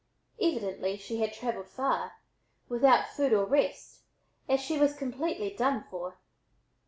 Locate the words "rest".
3.45-3.99